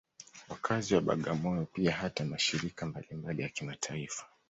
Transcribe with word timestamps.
Wakazi 0.49 0.95
wa 0.95 1.01
Bagamoyo 1.01 1.65
pia 1.65 1.91
hata 1.91 2.25
mashirika 2.25 2.85
mbalimbali 2.85 3.41
ya 3.41 3.49
kimataifa 3.49 4.25